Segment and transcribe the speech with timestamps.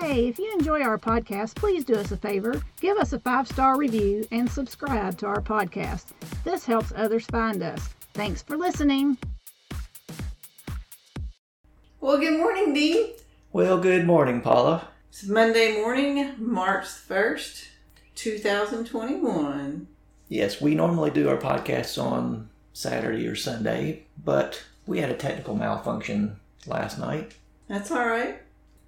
[0.00, 2.62] Hey, if you enjoy our podcast, please do us a favor.
[2.80, 6.06] Give us a five star review and subscribe to our podcast.
[6.42, 7.90] This helps others find us.
[8.14, 9.18] Thanks for listening.
[12.00, 13.10] Well, good morning, Dean.
[13.52, 14.88] Well, good morning, Paula.
[15.10, 17.66] It's Monday morning, March 1st,
[18.14, 19.86] 2021.
[20.28, 25.54] Yes, we normally do our podcasts on Saturday or Sunday, but we had a technical
[25.54, 27.34] malfunction last night.
[27.68, 28.40] That's all right.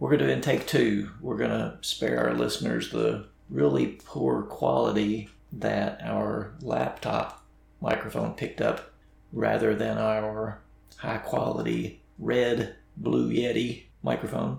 [0.02, 1.10] We're going to do in take two.
[1.20, 7.46] We're going to spare our listeners the really poor quality that our laptop
[7.80, 8.90] microphone picked up
[9.32, 10.60] rather than our
[10.96, 14.58] high quality red blue Yeti microphone.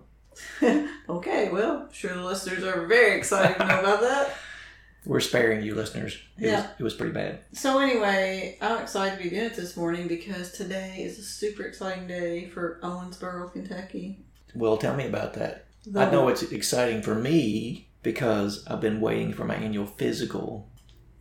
[1.10, 4.34] okay, well, sure the listeners are very excited to know about that.
[5.06, 6.18] We're sparing you listeners.
[6.38, 6.62] It, Yeah.
[6.62, 7.40] was, it was pretty bad.
[7.52, 11.64] So, anyway, I'm excited to be doing it this morning because today is a super
[11.64, 14.24] exciting day for Owensboro, Kentucky.
[14.56, 15.66] Well, tell me about that.
[15.86, 20.70] The- I know it's exciting for me because I've been waiting for my annual physical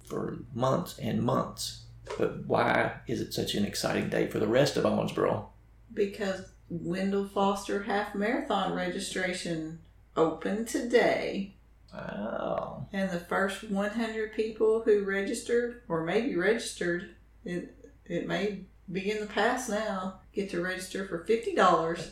[0.06, 1.84] for months and months.
[2.18, 5.46] But why is it such an exciting day for the rest of Owensboro?
[5.94, 9.80] because Wendell Foster Half Marathon registration
[10.16, 11.54] opened today.
[11.92, 12.86] Wow.
[12.92, 17.74] And the first 100 people who registered, or maybe registered, it,
[18.06, 22.10] it may be in the past now, get to register for $50.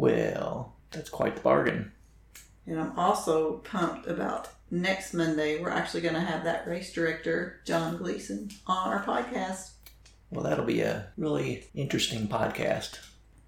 [0.00, 1.92] Well, that's quite the bargain.
[2.66, 5.60] And I'm also pumped about next Monday.
[5.60, 9.72] We're actually going to have that race director, John Gleason, on our podcast.
[10.30, 12.98] Well, that'll be a really interesting podcast.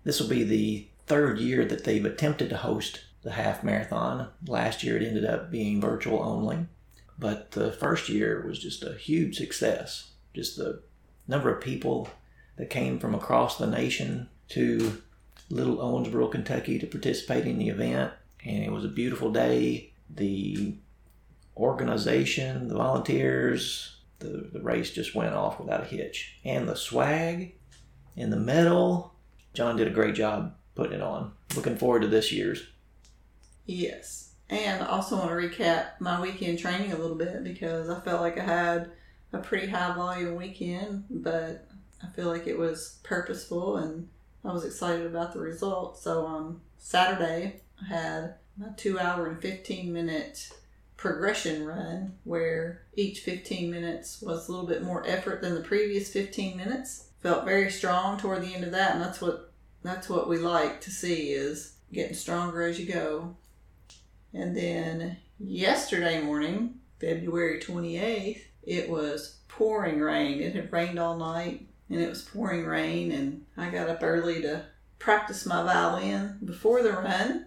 [0.04, 4.28] This will be the third year that they've attempted to host the half marathon.
[4.46, 6.66] Last year it ended up being virtual only,
[7.19, 10.10] but the first year was just a huge success.
[10.34, 10.82] Just the
[11.26, 12.10] number of people
[12.58, 15.00] that came from across the nation to
[15.52, 18.12] little Owensboro, Kentucky to participate in the event,
[18.44, 19.92] and it was a beautiful day.
[20.08, 20.74] The
[21.56, 26.38] organization, the volunteers, the, the race just went off without a hitch.
[26.44, 27.54] And the swag
[28.16, 29.14] and the medal,
[29.52, 31.32] John did a great job putting it on.
[31.54, 32.66] Looking forward to this year's.
[33.66, 34.32] Yes.
[34.48, 38.22] And I also want to recap my weekend training a little bit because I felt
[38.22, 38.90] like I had
[39.32, 41.69] a pretty high volume weekend, but
[42.02, 44.08] I feel like it was purposeful and
[44.44, 46.03] I was excited about the results.
[46.03, 50.50] So on Saturday, I had a two hour and 15 minute
[50.97, 56.12] progression run where each 15 minutes was a little bit more effort than the previous
[56.12, 57.08] 15 minutes.
[57.20, 59.52] Felt very strong toward the end of that, and that's what
[59.82, 63.36] that's what we like to see is getting stronger as you go.
[64.32, 70.41] And then yesterday morning, February 28th, it was pouring rain.
[70.41, 74.43] It had rained all night and it was pouring rain and I got up early
[74.43, 74.65] to
[74.98, 77.47] practice my violin before the run.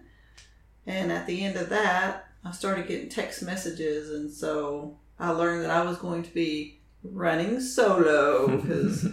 [0.86, 5.64] And at the end of that, I started getting text messages and so I learned
[5.64, 9.08] that I was going to be running solo because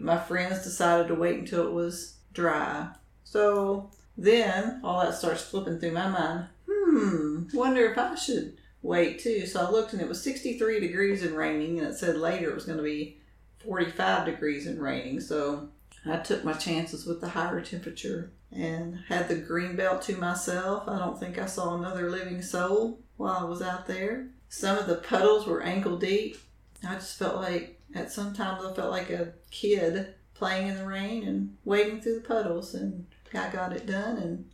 [0.00, 2.88] my friends decided to wait until it was dry.
[3.24, 6.46] So then all that starts flipping through my mind.
[6.70, 9.46] Hmm, wonder if I should wait too.
[9.46, 12.54] So I looked and it was 63 degrees and raining, and it said later it
[12.54, 13.18] was going to be
[13.64, 15.20] 45 degrees and raining.
[15.20, 15.68] So
[16.06, 20.88] I took my chances with the higher temperature and had the green belt to myself.
[20.88, 24.28] I don't think I saw another living soul while I was out there.
[24.48, 26.38] Some of the puddles were ankle deep.
[26.86, 30.86] I just felt like at some times I felt like a kid playing in the
[30.86, 34.50] rain and wading through the puddles and I got it done and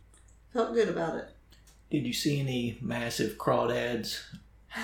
[0.53, 1.29] felt good about it.
[1.89, 4.21] Did you see any massive crawdads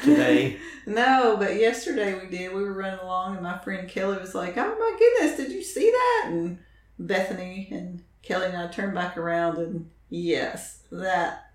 [0.03, 0.57] today?
[0.85, 2.53] no, but yesterday we did.
[2.53, 5.63] We were running along and my friend Kelly was like, Oh my goodness, did you
[5.63, 6.23] see that?
[6.27, 6.59] And
[6.99, 11.51] Bethany and Kelly and I turned back around and yes, that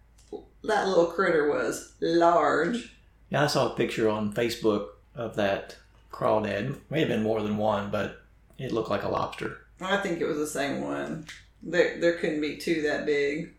[0.65, 2.95] that little critter was large.
[3.31, 5.77] yeah, I saw a picture on Facebook of that
[6.13, 6.79] crawdad.
[6.89, 8.23] May have been more than one, but
[8.59, 9.59] it looked like a lobster.
[9.81, 11.27] I think it was the same one.
[11.63, 13.55] There there couldn't be two that big.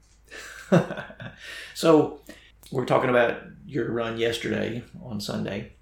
[1.74, 2.22] so
[2.72, 5.74] we're talking about your run yesterday on Sunday.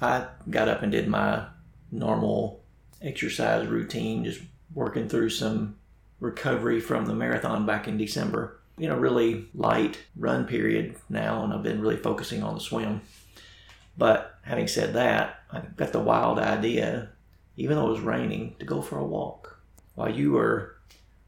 [0.00, 1.46] I got up and did my
[1.90, 2.62] normal
[3.02, 4.40] exercise routine, just
[4.74, 5.76] working through some
[6.20, 8.60] recovery from the marathon back in December.
[8.78, 13.00] in a really light run period now, and I've been really focusing on the swim.
[13.96, 17.08] But having said that, I got the wild idea,
[17.56, 19.60] even though it was raining, to go for a walk
[19.96, 20.76] while you were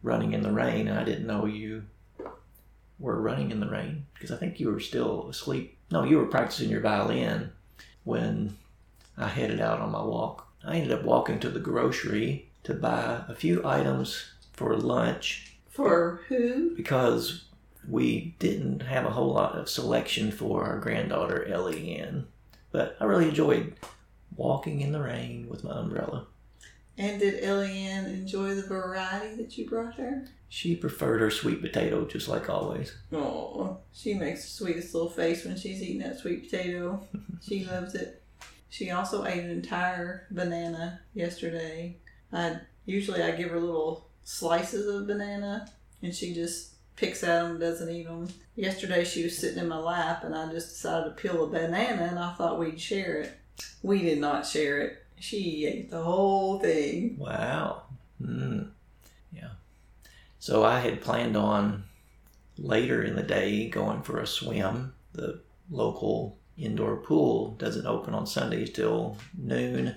[0.03, 1.83] running in the rain, and I didn't know you
[3.01, 5.77] were running in the rain because I think you were still asleep.
[5.91, 7.51] No, you were practicing your violin
[8.05, 8.57] when
[9.17, 10.47] I headed out on my walk.
[10.65, 16.21] I ended up walking to the grocery to buy a few items for lunch For
[16.29, 16.77] who?
[16.77, 17.45] because
[17.89, 22.27] we didn't have a whole lot of selection for our granddaughter Ellie Ann.
[22.71, 23.75] But I really enjoyed
[24.37, 26.27] walking in the rain with my umbrella.
[26.99, 30.27] And did Eliane enjoy the variety that you brought her?
[30.53, 32.93] She preferred her sweet potato just like always.
[33.13, 37.07] Oh, she makes the sweetest little face when she's eating that sweet potato.
[37.41, 38.21] she loves it.
[38.69, 41.99] She also ate an entire banana yesterday.
[42.33, 45.71] I usually I give her little slices of banana,
[46.03, 48.29] and she just picks at them, doesn't eat them.
[48.57, 52.09] Yesterday she was sitting in my lap, and I just decided to peel a banana,
[52.11, 53.39] and I thought we'd share it.
[53.85, 55.05] We did not share it.
[55.21, 57.17] She ate the whole thing.
[57.19, 57.83] Wow.
[58.21, 58.71] Mm.
[59.33, 59.51] Yeah.
[60.41, 61.85] So I had planned on
[62.57, 64.95] later in the day going for a swim.
[65.13, 69.97] The local indoor pool doesn't open on Sundays till noon,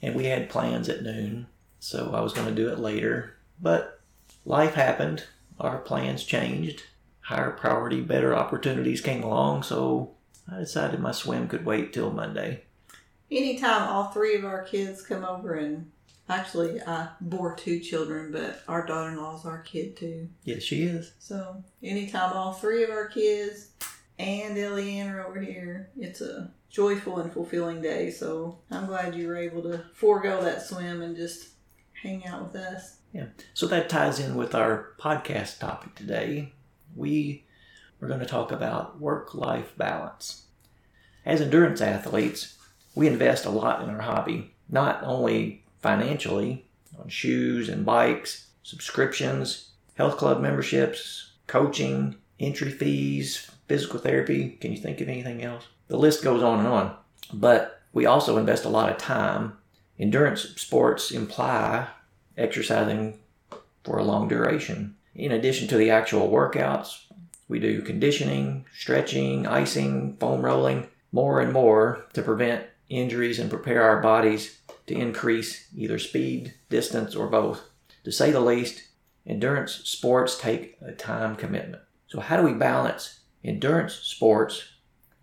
[0.00, 1.48] and we had plans at noon,
[1.80, 3.36] so I was going to do it later.
[3.60, 4.00] But
[4.44, 5.24] life happened,
[5.58, 6.84] our plans changed,
[7.20, 10.12] higher priority, better opportunities came along, so
[10.50, 12.62] I decided my swim could wait till Monday.
[13.32, 15.90] Anytime all three of our kids come over and
[16.32, 20.28] actually I bore two children, but our daughter-in-law is our kid too.
[20.44, 21.12] Yes, she is.
[21.18, 23.68] So anytime all three of our kids
[24.18, 28.10] and Eliane are over here, it's a joyful and fulfilling day.
[28.10, 31.48] So I'm glad you were able to forego that swim and just
[32.02, 32.96] hang out with us.
[33.12, 33.26] Yeah.
[33.54, 36.52] So that ties in with our podcast topic today.
[36.96, 37.44] We
[38.00, 40.46] are going to talk about work life balance.
[41.24, 42.56] As endurance athletes,
[42.94, 46.64] we invest a lot in our hobby, not only financially
[46.98, 54.50] on shoes and bikes, subscriptions, health club memberships, coaching, entry fees, physical therapy.
[54.60, 55.66] Can you think of anything else?
[55.88, 56.96] The list goes on and on.
[57.32, 59.58] But we also invest a lot of time.
[59.98, 61.88] Endurance sports imply
[62.36, 63.18] exercising
[63.84, 64.96] for a long duration.
[65.14, 67.04] In addition to the actual workouts,
[67.48, 73.82] we do conditioning, stretching, icing, foam rolling, more and more to prevent injuries and prepare
[73.82, 77.62] our bodies to increase either speed, distance, or both.
[78.04, 78.88] To say the least,
[79.26, 81.82] endurance sports take a time commitment.
[82.08, 84.64] So, how do we balance endurance sports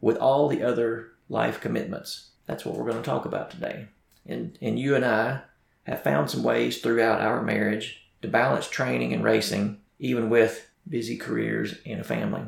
[0.02, 2.30] with all the other life commitments?
[2.46, 3.88] That's what we're going to talk about today.
[4.26, 5.42] And, and you and I
[5.84, 11.18] have found some ways throughout our marriage to balance training and racing, even with busy
[11.18, 12.44] careers and a family.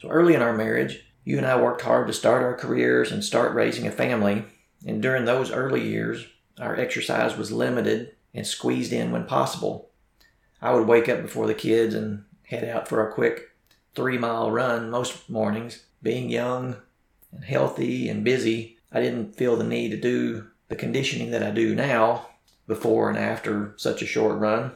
[0.00, 3.22] So, early in our marriage, you and I worked hard to start our careers and
[3.22, 4.44] start raising a family.
[4.86, 6.26] And during those early years,
[6.60, 9.90] our exercise was limited and squeezed in when possible.
[10.60, 13.50] I would wake up before the kids and head out for a quick
[13.94, 15.84] three mile run most mornings.
[16.02, 16.76] Being young
[17.32, 21.50] and healthy and busy, I didn't feel the need to do the conditioning that I
[21.50, 22.28] do now
[22.66, 24.72] before and after such a short run.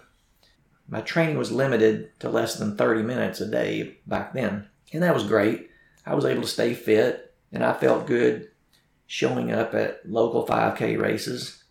[0.88, 5.15] My training was limited to less than 30 minutes a day back then, and that
[5.15, 5.71] was great.
[6.05, 8.50] I was able to stay fit, and I felt good
[9.12, 11.64] showing up at local 5K races.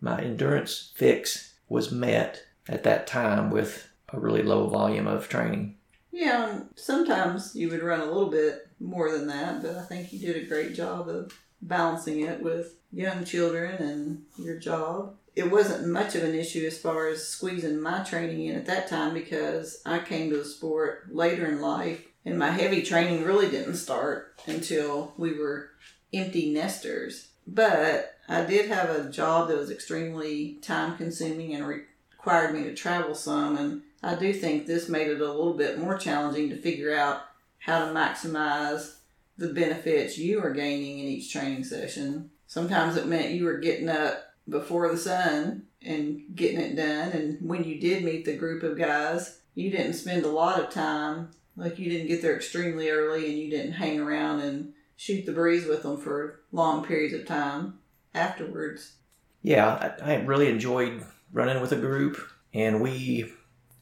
[0.00, 5.76] My endurance fix was met at that time with a really low volume of training.
[6.10, 10.14] Yeah, um, sometimes you would run a little bit more than that, but I think
[10.14, 15.14] you did a great job of balancing it with young children and your job.
[15.36, 18.88] It wasn't much of an issue as far as squeezing my training in at that
[18.88, 23.50] time because I came to the sport later in life and my heavy training really
[23.50, 25.68] didn't start until we were
[26.12, 27.28] empty nesters.
[27.46, 32.74] But I did have a job that was extremely time consuming and required me to
[32.74, 36.56] travel some and I do think this made it a little bit more challenging to
[36.56, 37.22] figure out
[37.58, 38.96] how to maximize
[39.36, 42.30] the benefits you are gaining in each training session.
[42.46, 47.10] Sometimes it meant you were getting up before the sun and getting it done.
[47.10, 50.70] And when you did meet the group of guys, you didn't spend a lot of
[50.70, 51.30] time.
[51.56, 55.32] Like you didn't get there extremely early and you didn't hang around and shoot the
[55.32, 57.78] breeze with them for long periods of time
[58.12, 58.96] afterwards.
[59.42, 62.20] Yeah, I, I really enjoyed running with a group,
[62.52, 63.32] and we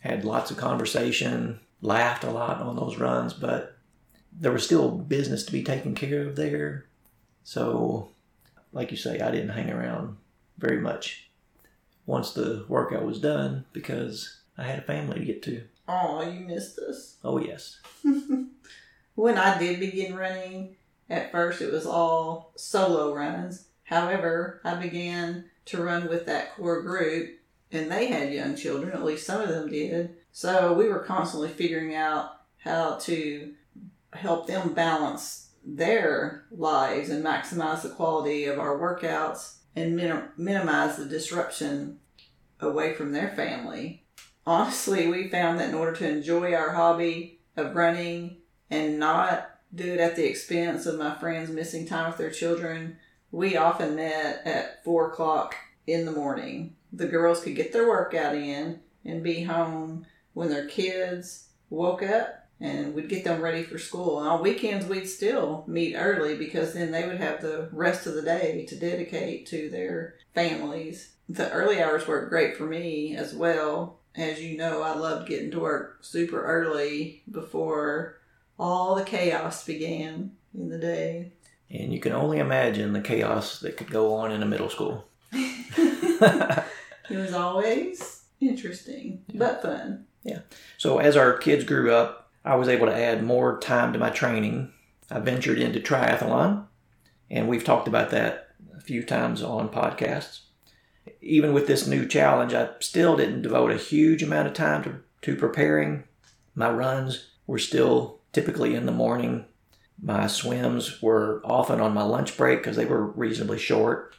[0.01, 3.79] had lots of conversation, laughed a lot on those runs, but
[4.31, 6.85] there was still business to be taken care of there.
[7.45, 8.11] So,
[8.73, 10.19] like you say, I didn't hang around
[10.59, 11.31] very much
[12.05, 15.63] once the workout was done because I had a family to get to.
[15.89, 17.17] Oh, you missed us.
[17.25, 17.81] Oh, yes.
[19.15, 20.77] when I did begin running,
[21.09, 23.69] at first it was all solo runs.
[23.85, 27.39] However, I began to run with that core group,
[27.71, 30.17] and they had young children, at least some of them did.
[30.33, 33.55] So we were constantly figuring out how to
[34.13, 40.97] help them balance their lives and maximize the quality of our workouts and minim- minimize
[40.97, 41.99] the disruption
[42.61, 44.05] away from their family.
[44.47, 48.39] Honestly, we found that in order to enjoy our hobby of running
[48.71, 52.97] and not do it at the expense of my friends missing time with their children,
[53.31, 55.55] we often met at four o'clock
[55.87, 56.77] in the morning.
[56.93, 62.47] The girls could get their workout in and be home when their kids woke up
[62.61, 64.21] and we'd get them ready for school.
[64.21, 68.15] And on weekends, we'd still meet early because then they would have the rest of
[68.15, 71.13] the day to dedicate to their families.
[71.29, 73.99] The early hours worked great for me as well.
[74.15, 78.17] As you know, I loved getting to work super early before
[78.59, 81.33] all the chaos began in the day.
[81.71, 85.09] And you can only imagine the chaos that could go on in a middle school.
[87.09, 90.07] It was always interesting, but fun.
[90.25, 90.41] Yeah.
[90.77, 94.11] So, as our kids grew up, I was able to add more time to my
[94.11, 94.73] training.
[95.11, 96.67] I ventured into triathlon,
[97.31, 100.41] and we've talked about that a few times on podcasts.
[101.21, 105.01] Even with this new challenge, I still didn't devote a huge amount of time to,
[105.23, 106.05] to preparing.
[106.57, 109.47] My runs were still typically in the morning.
[110.01, 114.15] My swims were often on my lunch break because they were reasonably short.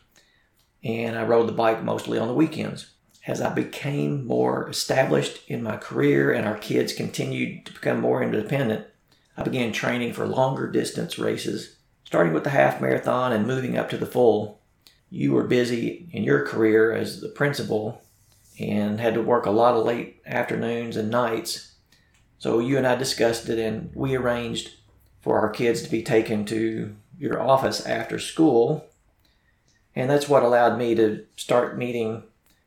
[0.84, 2.94] And I rode the bike mostly on the weekends
[3.28, 8.24] as I became more established in my career and our kids continued to become more
[8.24, 8.88] independent,
[9.36, 13.90] I began training for longer distance races, starting with the half marathon and moving up
[13.90, 14.62] to the full.
[15.10, 18.02] You were busy in your career as the principal
[18.60, 21.74] and had to work a lot of late afternoons and nights.
[22.40, 24.72] So you and I discussed it and we arranged
[25.22, 28.86] for our kids to be taken to your office after school.
[29.96, 32.24] And that's what allowed me to start meeting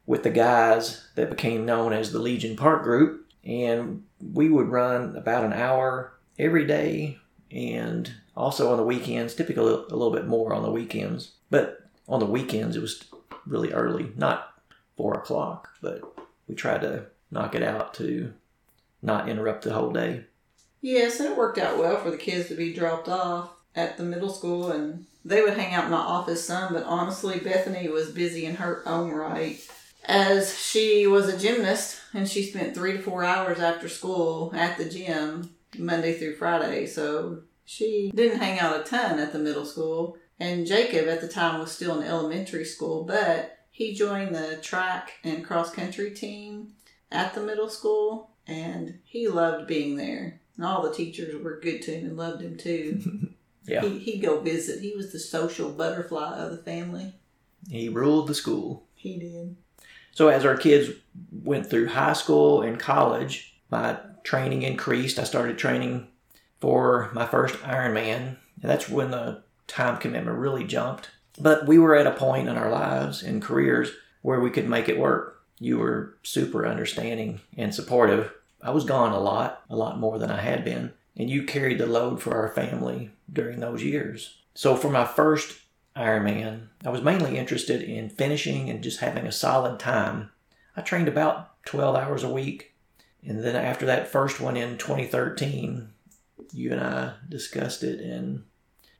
[0.06, 3.30] with the guys that became known as the Legion Park Group.
[3.44, 7.18] And we would run about an hour every day
[7.50, 11.32] and also on the weekends, typically a little bit more on the weekends.
[11.48, 13.04] But on the weekends, it was
[13.46, 14.52] really early, not
[14.96, 16.02] four o'clock, but
[16.48, 18.32] we tried to knock it out to
[19.02, 20.24] not interrupt the whole day.
[20.80, 24.02] Yes, and it worked out well for the kids to be dropped off at the
[24.02, 26.72] middle school, and they would hang out in my office some.
[26.72, 29.60] But honestly, Bethany was busy in her own right,
[30.06, 34.78] as she was a gymnast, and she spent three to four hours after school at
[34.78, 36.86] the gym Monday through Friday.
[36.86, 40.16] So she didn't hang out a ton at the middle school.
[40.38, 45.12] And Jacob at the time was still in elementary school, but he joined the track
[45.22, 46.72] and cross country team
[47.12, 50.40] at the middle school, and he loved being there.
[50.56, 53.28] And all the teachers were good to him and loved him too.
[53.66, 53.82] Yeah.
[53.82, 54.80] He, he'd go visit.
[54.80, 57.14] He was the social butterfly of the family.
[57.68, 58.84] He ruled the school.
[58.94, 59.56] He did.
[60.12, 60.90] So as our kids
[61.30, 65.18] went through high school and college, my training increased.
[65.18, 66.08] I started training
[66.60, 71.10] for my first Ironman, and that's when the time commitment really jumped.
[71.38, 73.92] But we were at a point in our lives and careers
[74.22, 75.39] where we could make it work.
[75.60, 78.32] You were super understanding and supportive.
[78.62, 81.78] I was gone a lot, a lot more than I had been, and you carried
[81.78, 84.38] the load for our family during those years.
[84.54, 85.60] So for my first
[85.96, 90.30] Ironman, I was mainly interested in finishing and just having a solid time.
[90.76, 92.74] I trained about 12 hours a week.
[93.22, 95.90] And then after that first one in 2013,
[96.52, 98.44] you and I discussed it and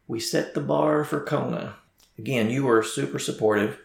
[0.06, 1.76] we set the bar for Kona.
[2.18, 3.78] Again, you were super supportive.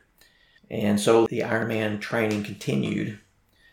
[0.69, 3.19] And so the Ironman training continued.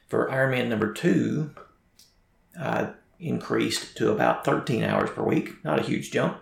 [0.09, 1.51] For Ironman number two,
[2.59, 5.65] I increased to about 13 hours per week.
[5.65, 6.39] Not a huge jump.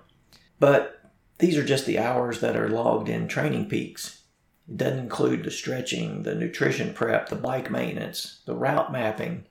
[0.58, 1.00] But
[1.38, 4.22] these are just the hours that are logged in Training Peaks.
[4.68, 9.46] It doesn't include the stretching, the nutrition prep, the bike maintenance, the route mapping.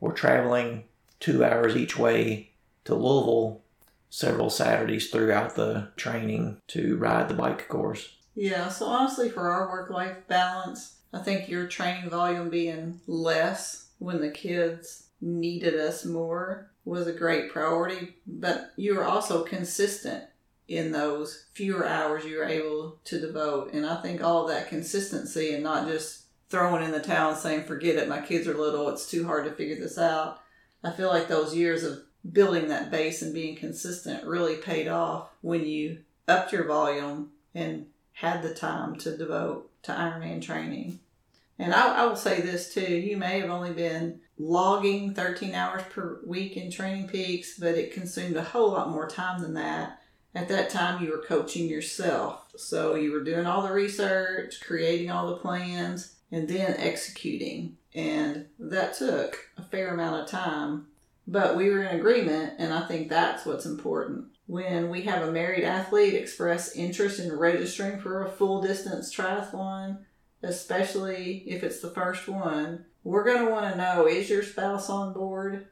[0.00, 0.84] We're traveling
[1.18, 2.52] two hours each way
[2.84, 3.62] to Louisville
[4.10, 8.16] several Saturdays throughout the training to ride the bike course.
[8.40, 13.90] Yeah, so honestly, for our work life balance, I think your training volume being less
[13.98, 20.24] when the kids needed us more was a great priority, but you were also consistent
[20.68, 23.74] in those fewer hours you were able to devote.
[23.74, 27.64] And I think all that consistency and not just throwing in the towel and saying,
[27.64, 30.40] forget it, my kids are little, it's too hard to figure this out.
[30.82, 31.98] I feel like those years of
[32.32, 37.84] building that base and being consistent really paid off when you upped your volume and
[38.20, 41.00] had the time to devote to Ironman training.
[41.58, 45.82] And I, I will say this too you may have only been logging 13 hours
[45.90, 50.02] per week in Training Peaks, but it consumed a whole lot more time than that.
[50.34, 52.52] At that time, you were coaching yourself.
[52.56, 57.78] So you were doing all the research, creating all the plans, and then executing.
[57.94, 60.86] And that took a fair amount of time.
[61.26, 64.26] But we were in agreement, and I think that's what's important.
[64.50, 69.98] When we have a married athlete express interest in registering for a full distance triathlon,
[70.42, 74.90] especially if it's the first one, we're going to want to know is your spouse
[74.90, 75.68] on board?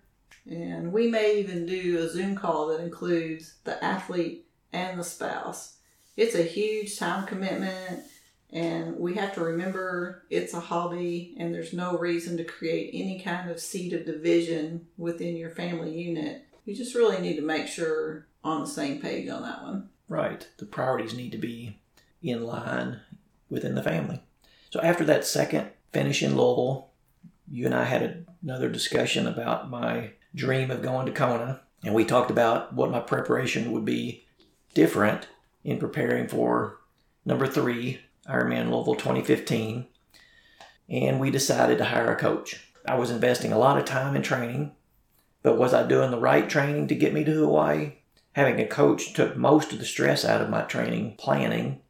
[0.47, 5.78] And we may even do a Zoom call that includes the athlete and the spouse.
[6.16, 8.04] It's a huge time commitment,
[8.52, 13.18] and we have to remember it's a hobby, and there's no reason to create any
[13.18, 16.44] kind of seed of division within your family unit.
[16.64, 19.88] You just really need to make sure on the same page on that one.
[20.09, 20.47] Right.
[20.57, 21.78] The priorities need to be
[22.23, 23.00] in line
[23.49, 24.23] within the family.
[24.71, 26.90] So after that second finish in Louisville,
[27.50, 32.05] you and I had another discussion about my dream of going to Kona, and we
[32.05, 34.26] talked about what my preparation would be
[34.75, 35.28] different
[35.64, 36.78] in preparing for
[37.25, 39.87] number three, Ironman Louisville 2015.
[40.90, 42.64] And we decided to hire a coach.
[42.87, 44.73] I was investing a lot of time in training,
[45.43, 47.98] but was I doing the right training to get me to Hawaii?
[48.38, 51.80] Having a coach took most of the stress out of my training planning.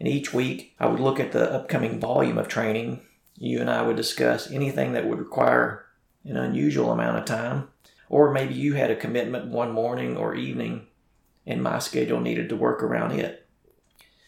[0.00, 3.02] And each week I would look at the upcoming volume of training.
[3.36, 5.86] You and I would discuss anything that would require
[6.24, 7.68] an unusual amount of time.
[8.08, 10.88] Or maybe you had a commitment one morning or evening
[11.46, 13.46] and my schedule needed to work around it.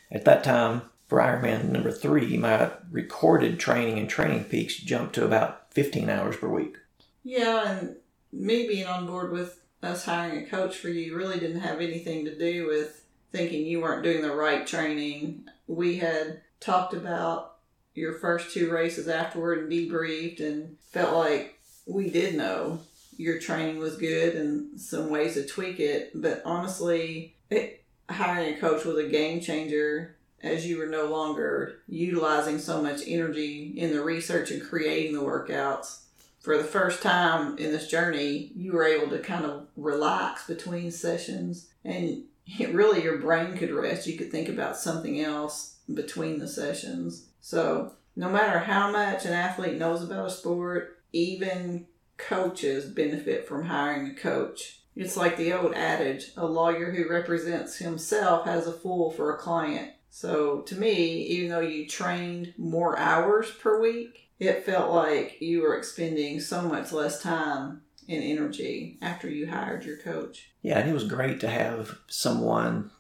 [0.09, 5.25] At that time, for Ironman number three, my recorded training and Training Peaks jumped to
[5.25, 6.76] about 15 hours per week.
[7.25, 7.97] Yeah, and
[8.33, 12.25] me being on board with us hiring a coach for you really didn't have anything
[12.25, 15.45] to do with thinking you weren't doing the right training.
[15.67, 17.57] We had talked about
[17.95, 22.81] your first two races afterward and debriefed and felt like we did know
[23.16, 26.11] your training was good and some ways to tweak it.
[26.14, 31.81] But honestly, it, hiring a coach was a game changer as you were no longer
[31.87, 36.01] utilizing so much energy in the research and creating the workouts.
[36.40, 40.90] For the first time in this journey, you were able to kind of relax between
[40.90, 42.24] sessions and
[42.70, 44.07] really your brain could rest.
[44.07, 47.26] You could think about something else between the sessions.
[47.40, 53.66] So, no matter how much an athlete knows about a sport, even coaches benefit from
[53.66, 54.81] hiring a coach.
[54.96, 59.38] It's like the old adage a lawyer who represents himself has a fool for a
[59.38, 59.92] client.
[60.11, 65.61] So, to me, even though you trained more hours per week, it felt like you
[65.61, 70.50] were expending so much less time and energy after you hired your coach.
[70.62, 72.90] Yeah, and it was great to have someone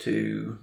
[0.00, 0.58] to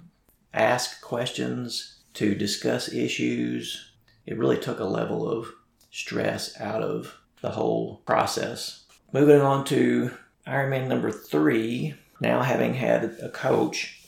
[0.52, 3.92] ask questions, to discuss issues.
[4.26, 5.48] It really took a level of
[5.90, 8.84] stress out of the whole process.
[9.12, 10.10] Moving on to
[10.46, 14.04] Ironman number three, now having had a coach,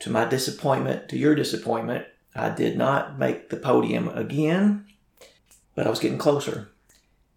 [0.00, 4.86] to my disappointment, to your disappointment, I did not make the podium again,
[5.74, 6.70] but I was getting closer.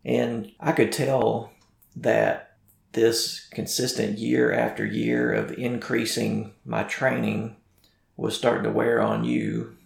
[0.05, 1.51] And I could tell
[1.95, 2.57] that
[2.93, 7.55] this consistent year after year of increasing my training
[8.15, 9.77] was starting to wear on you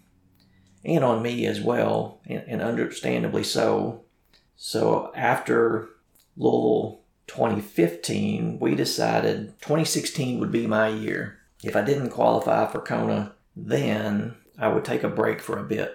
[0.84, 4.02] and on me as well, and, understandably so.
[4.56, 5.88] So after
[6.36, 11.38] Louisville 2015, we decided 2016 would be my year.
[11.62, 15.94] If I didn't qualify for Kona, then I would take a break for a bit.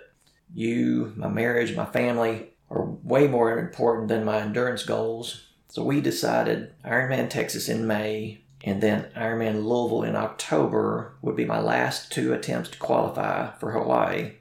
[0.54, 5.44] You, my marriage, my family are way more important than my endurance goals.
[5.70, 11.46] So we decided Ironman Texas in May and then Ironman Louisville in October would be
[11.46, 14.34] my last two attempts to qualify for Hawaii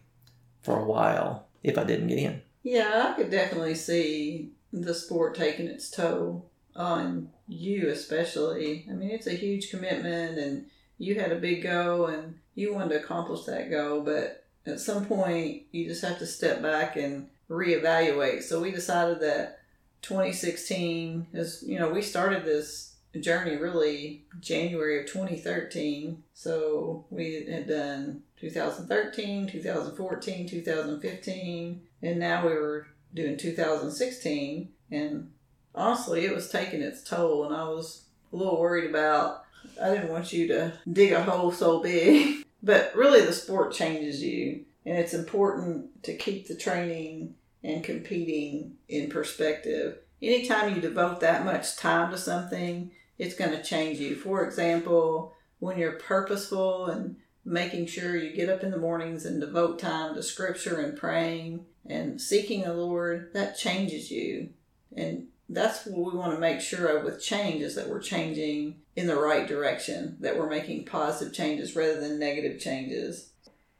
[0.62, 2.42] for a while if I didn't get in.
[2.62, 8.86] Yeah, I could definitely see the sport taking its toll on you, especially.
[8.90, 10.66] I mean, it's a huge commitment, and
[10.98, 15.06] you had a big goal, and you wanted to accomplish that goal, but at some
[15.06, 18.42] point, you just have to step back and reevaluate.
[18.42, 19.60] So we decided that
[20.02, 26.22] 2016 is, you know, we started this journey really January of 2013.
[26.34, 34.68] So we had done 2013, 2014, 2015, and now we were doing 2016.
[34.90, 35.30] And
[35.74, 39.44] honestly, it was taking its toll, and I was a little worried about.
[39.82, 44.22] I didn't want you to dig a hole so big, but really, the sport changes
[44.22, 49.98] you, and it's important to keep the training and competing in perspective.
[50.22, 54.14] Anytime you devote that much time to something, it's going to change you.
[54.14, 59.40] For example, when you're purposeful and making sure you get up in the mornings and
[59.40, 64.50] devote time to scripture and praying and seeking the Lord, that changes you.
[64.96, 68.76] And that's what we want to make sure of with change is that we're changing
[68.96, 73.30] in the right direction, that we're making positive changes rather than negative changes.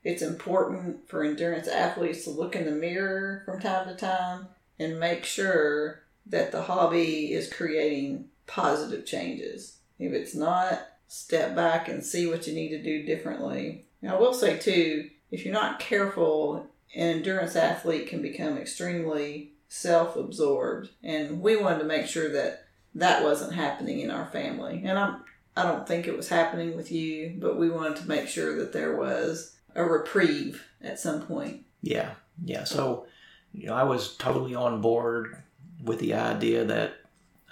[0.05, 4.49] It's important for endurance athletes to look in the mirror from time to time
[4.79, 9.79] and make sure that the hobby is creating positive changes.
[9.99, 13.87] If it's not, step back and see what you need to do differently.
[14.09, 20.17] I will say too, if you're not careful, an endurance athlete can become extremely self
[20.17, 20.91] absorbed.
[21.03, 24.83] And we wanted to make sure that that wasn't happening in our family.
[24.85, 25.23] And I'm,
[25.57, 28.73] I don't think it was happening with you, but we wanted to make sure that
[28.73, 31.65] there was a reprieve at some point.
[31.83, 32.13] Yeah,
[32.45, 32.65] yeah.
[32.65, 33.07] So,
[33.53, 35.43] you know, I was totally on board
[35.83, 36.95] with the idea that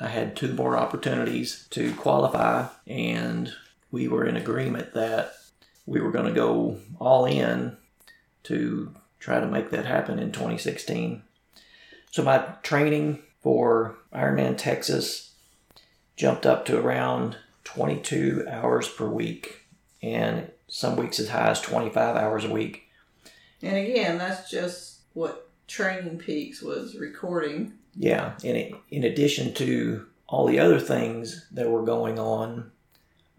[0.00, 3.52] I had two more opportunities to qualify, and
[3.90, 5.34] we were in agreement that
[5.86, 7.76] we were going to go all in
[8.44, 11.22] to try to make that happen in 2016.
[12.14, 15.32] So my training for Ironman Texas
[16.14, 19.66] jumped up to around 22 hours per week,
[20.00, 22.84] and some weeks as high as 25 hours a week.
[23.62, 27.72] And again, that's just what Training Peaks was recording.
[27.96, 32.70] Yeah, and in addition to all the other things that were going on,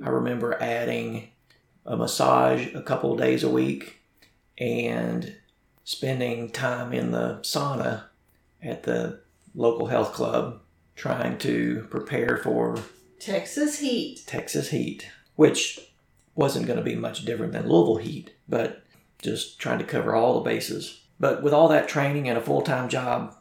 [0.04, 1.30] I remember adding
[1.86, 4.02] a massage a couple of days a week
[4.58, 5.34] and
[5.86, 8.08] spending time in the sauna
[8.66, 9.22] at the
[9.54, 10.62] local health club
[10.96, 12.78] trying to prepare for
[13.20, 14.24] Texas heat.
[14.26, 15.80] Texas heat, which
[16.36, 18.84] wasn't going to be much different than Louisville heat, but
[19.22, 21.02] just trying to cover all the bases.
[21.20, 23.36] But with all that training and a full time job,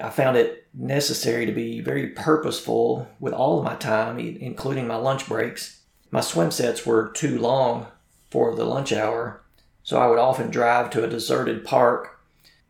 [0.00, 4.96] I found it necessary to be very purposeful with all of my time, including my
[4.96, 5.80] lunch breaks.
[6.10, 7.86] My swim sets were too long
[8.30, 9.42] for the lunch hour,
[9.82, 12.15] so I would often drive to a deserted park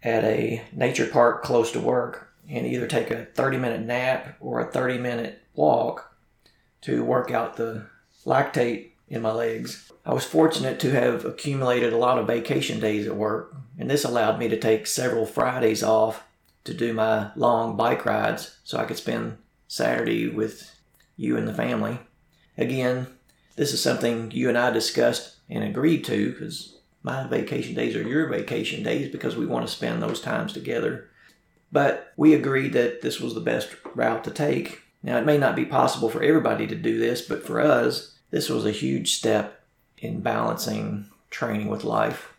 [0.07, 4.61] at a nature park close to work and either take a 30 minute nap or
[4.61, 6.15] a 30 minute walk
[6.81, 7.85] to work out the
[8.25, 9.91] lactate in my legs.
[10.05, 14.05] I was fortunate to have accumulated a lot of vacation days at work, and this
[14.05, 16.23] allowed me to take several Fridays off
[16.63, 20.73] to do my long bike rides so I could spend Saturday with
[21.17, 21.99] you and the family.
[22.57, 23.09] Again,
[23.57, 26.76] this is something you and I discussed and agreed to because
[27.07, 31.09] my vacation days are your vacation days because we want to spend those times together.
[31.71, 34.83] But we agreed that this was the best route to take.
[35.05, 38.49] Now, it may not be possible for everybody to do this, but for us, this
[38.49, 39.63] was a huge step
[39.99, 42.35] in balancing training with life.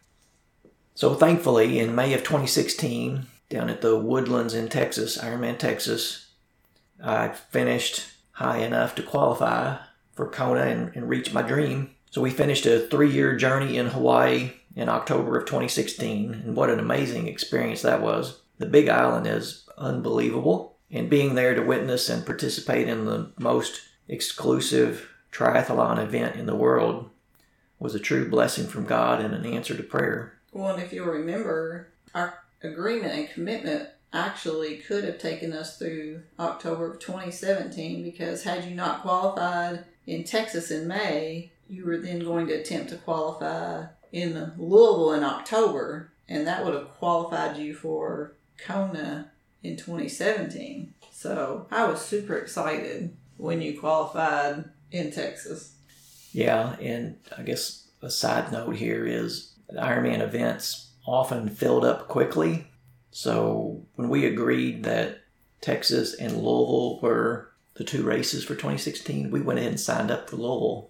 [0.95, 6.27] So, thankfully, in May of 2016, down at the Woodlands in Texas, Ironman Texas,
[7.01, 9.77] I finished high enough to qualify
[10.13, 11.91] for Kona and, and reach my dream.
[12.09, 16.69] So we finished a three year journey in Hawaii in October of 2016, and what
[16.69, 18.41] an amazing experience that was.
[18.59, 23.81] The Big Island is unbelievable, and being there to witness and participate in the most
[24.07, 27.09] exclusive triathlon event in the world
[27.79, 30.33] was a true blessing from God and an answer to prayer.
[30.51, 36.21] Well, and if you'll remember, our agreement and commitment actually could have taken us through
[36.39, 42.19] October of 2017 because had you not qualified in Texas in May, you were then
[42.19, 47.73] going to attempt to qualify in Louisville in October, and that would have qualified you
[47.75, 48.33] for
[48.65, 49.31] Kona
[49.63, 50.93] in 2017.
[51.11, 55.75] So I was super excited when you qualified in Texas.
[56.31, 62.67] Yeah, and I guess a side note here is Ironman events often filled up quickly.
[63.11, 65.21] So when we agreed that
[65.61, 70.29] Texas and Louisville were the two races for 2016, we went ahead and signed up
[70.29, 70.89] for Louisville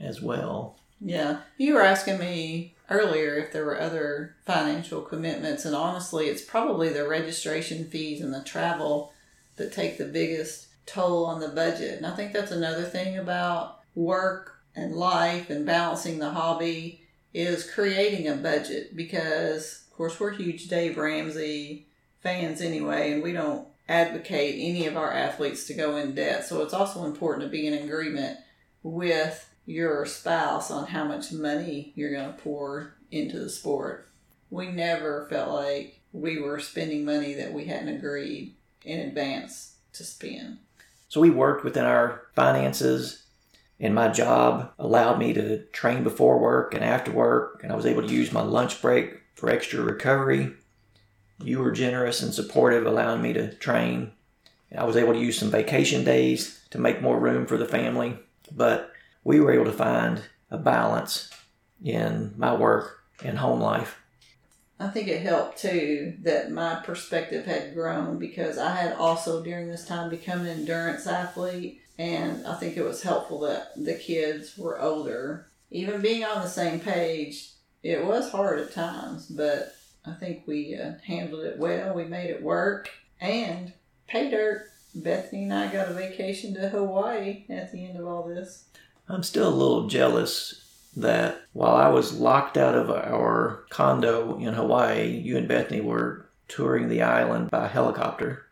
[0.00, 0.78] as well.
[1.00, 1.40] Yeah.
[1.58, 6.88] You were asking me earlier if there were other financial commitments, and honestly, it's probably
[6.88, 9.12] the registration fees and the travel
[9.56, 11.96] that take the biggest toll on the budget.
[11.96, 17.02] And I think that's another thing about work and life and balancing the hobby
[17.34, 21.86] is creating a budget because, of course, we're huge Dave Ramsey
[22.22, 26.44] fans anyway, and we don't advocate any of our athletes to go in debt.
[26.44, 28.38] So it's also important to be in agreement
[28.82, 34.08] with your spouse on how much money you're going to pour into the sport.
[34.48, 40.04] We never felt like we were spending money that we hadn't agreed in advance to
[40.04, 40.58] spend.
[41.08, 43.24] So we worked within our finances,
[43.80, 47.86] and my job allowed me to train before work and after work, and I was
[47.86, 50.52] able to use my lunch break for extra recovery.
[51.42, 54.12] You were generous and supportive, allowing me to train.
[54.76, 58.18] I was able to use some vacation days to make more room for the family,
[58.50, 58.92] but
[59.26, 61.30] we were able to find a balance
[61.84, 64.00] in my work and home life.
[64.78, 69.66] I think it helped too that my perspective had grown because I had also during
[69.66, 74.56] this time become an endurance athlete, and I think it was helpful that the kids
[74.56, 75.48] were older.
[75.72, 77.50] Even being on the same page,
[77.82, 81.94] it was hard at times, but I think we uh, handled it well.
[81.94, 83.72] We made it work, and
[84.06, 84.68] pay dirt.
[84.94, 88.64] Bethany and I got a vacation to Hawaii at the end of all this.
[89.08, 90.62] I'm still a little jealous
[90.96, 96.28] that while I was locked out of our condo in Hawaii, you and Bethany were
[96.48, 98.46] touring the island by helicopter.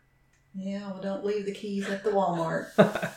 [0.53, 2.67] Yeah, well, don't leave the keys at the Walmart.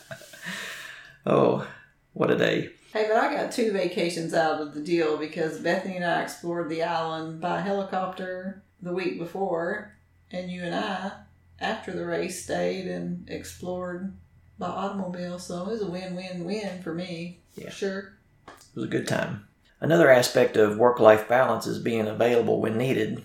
[1.27, 1.67] oh,
[2.13, 2.71] what a day.
[2.93, 6.69] Hey, but I got two vacations out of the deal because Bethany and I explored
[6.69, 9.95] the island by helicopter the week before,
[10.31, 11.13] and you and I,
[11.61, 14.17] after the race, stayed and explored
[14.59, 15.39] by automobile.
[15.39, 17.41] So it was a win win win for me.
[17.55, 17.71] Yeah.
[17.71, 18.15] Sure.
[18.47, 19.47] It was a good time.
[19.81, 23.25] Another aspect of work life balance is being available when needed.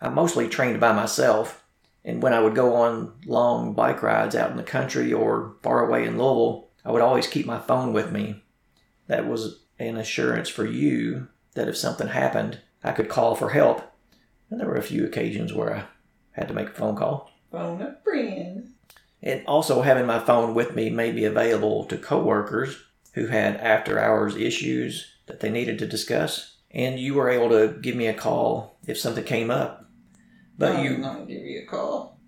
[0.00, 1.64] I mostly trained by myself,
[2.04, 5.86] and when I would go on long bike rides out in the country or far
[5.86, 8.42] away in Louisville, I would always keep my phone with me.
[9.06, 13.92] That was an assurance for you that if something happened, I could call for help.
[14.50, 15.84] And there were a few occasions where I
[16.32, 17.30] had to make a phone call.
[17.50, 18.72] Phone a friend.
[19.26, 22.80] And also having my phone with me made me available to coworkers
[23.14, 26.58] who had after hours issues that they needed to discuss.
[26.70, 29.90] And you were able to give me a call if something came up.
[30.56, 32.20] But I'm you, not give you a call.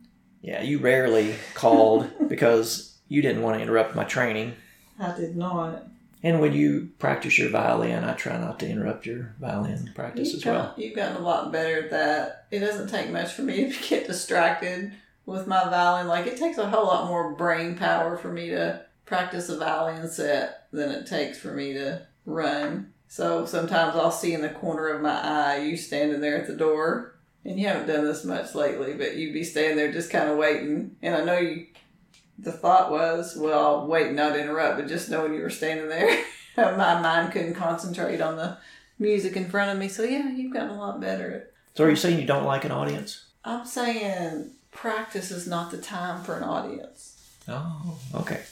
[0.42, 4.54] yeah, you rarely called because you didn't want to interrupt my training.
[4.98, 5.84] I did not.
[6.24, 10.38] And when you practice your violin, I try not to interrupt your violin practice You've,
[10.38, 10.74] as well.
[10.76, 12.46] you've gotten a lot better at that.
[12.50, 14.94] It doesn't take much for me to get distracted
[15.28, 16.08] with my violin.
[16.08, 20.08] Like, it takes a whole lot more brain power for me to practice a violin
[20.08, 22.92] set than it takes for me to run.
[23.08, 26.56] So sometimes I'll see in the corner of my eye you standing there at the
[26.56, 27.14] door.
[27.44, 30.38] And you haven't done this much lately, but you'd be standing there just kind of
[30.38, 30.96] waiting.
[31.02, 31.66] And I know you,
[32.38, 36.24] the thought was, well, I'll wait, not interrupt, but just knowing you were standing there,
[36.56, 38.58] my mind couldn't concentrate on the
[38.98, 39.88] music in front of me.
[39.88, 42.72] So yeah, you've gotten a lot better So are you saying you don't like an
[42.72, 43.26] audience?
[43.44, 47.14] I'm saying practice is not the time for an audience.
[47.48, 48.42] Oh, okay.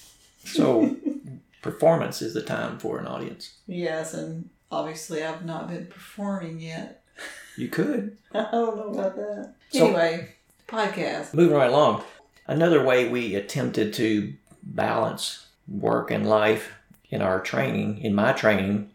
[0.45, 0.97] So
[1.63, 3.55] performance is the time for an audience.
[3.67, 7.03] Yes, and obviously I've not been performing yet.
[7.57, 8.17] You could.
[8.35, 9.55] I don't know about that.
[9.71, 10.29] So- anyway,
[10.69, 11.35] podcast.
[11.35, 12.03] Moving right along.
[12.47, 16.73] Another way we attempted to balance work and life
[17.11, 18.91] in our training, in my training,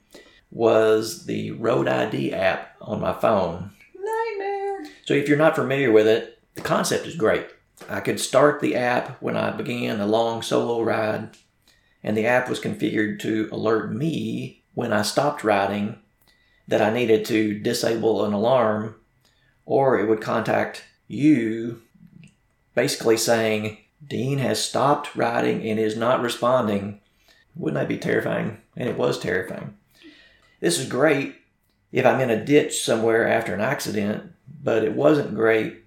[0.51, 3.71] was the Road ID app on my phone.
[3.95, 4.85] Nightmare.
[5.05, 7.47] So if you're not familiar with it, the concept is great.
[7.89, 11.29] I could start the app when I began a long solo ride,
[12.03, 15.99] and the app was configured to alert me when I stopped riding
[16.67, 18.95] that I needed to disable an alarm,
[19.65, 21.81] or it would contact you
[22.75, 27.01] basically saying, Dean has stopped riding and is not responding.
[27.55, 28.57] Wouldn't that be terrifying?
[28.77, 29.77] And it was terrifying.
[30.59, 31.35] This is great
[31.91, 34.31] if I'm in a ditch somewhere after an accident,
[34.63, 35.80] but it wasn't great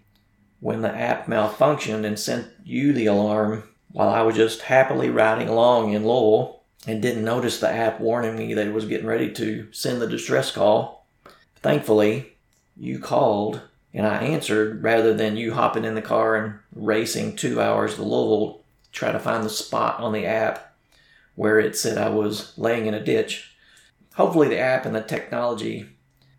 [0.61, 5.49] when the app malfunctioned and sent you the alarm while I was just happily riding
[5.49, 9.31] along in Lowell and didn't notice the app warning me that it was getting ready
[9.33, 11.07] to send the distress call.
[11.57, 12.35] Thankfully,
[12.77, 13.61] you called
[13.95, 18.03] and I answered rather than you hopping in the car and racing two hours to
[18.03, 20.75] Louisville to try to find the spot on the app
[21.37, 23.55] where it said I was laying in a ditch.
[24.15, 25.89] Hopefully, the app and the technology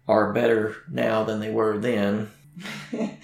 [0.08, 2.32] are better now than they were then.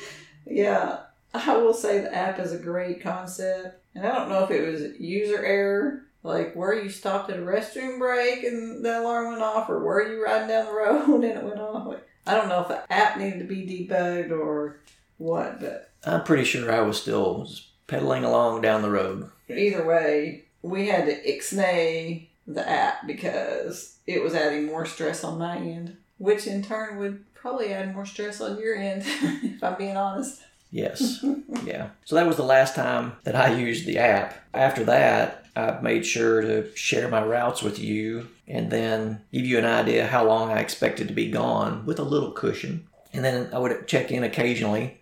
[0.52, 1.00] yeah,
[1.34, 3.78] I will say the app is a great concept.
[3.96, 7.42] And I don't know if it was user error, like where you stopped at a
[7.42, 11.26] restroom break and the alarm went off, or were you riding down the road and
[11.26, 11.96] it went off.
[12.26, 14.80] I don't know if the app needed to be debugged or
[15.18, 17.48] what, but I'm pretty sure I was still
[17.88, 19.30] pedaling along down the road.
[19.50, 25.40] either way, we had to ixnay the app because it was adding more stress on
[25.40, 29.78] my end, which in turn would probably add more stress on your end, if I'm
[29.78, 30.42] being honest.
[30.70, 31.26] Yes.
[31.66, 31.90] yeah.
[32.06, 34.36] So that was the last time that I used the app.
[34.54, 39.58] After that, I made sure to share my routes with you and then give you
[39.58, 42.88] an idea how long I expected to be gone with a little cushion.
[43.12, 45.02] And then I would check in occasionally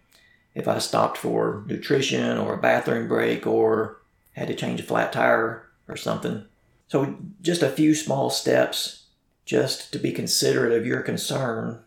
[0.56, 3.98] if I stopped for nutrition or a bathroom break or
[4.34, 6.46] had to change a flat tire or something.
[6.88, 9.04] So just a few small steps
[9.46, 11.80] just to be considerate of your concern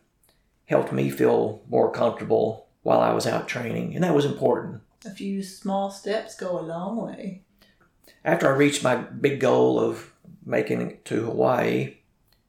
[0.67, 4.83] helped me feel more comfortable while I was out training, and that was important.
[5.05, 7.43] A few small steps go a long way.
[8.25, 10.13] After I reached my big goal of
[10.45, 11.97] making it to Hawaii,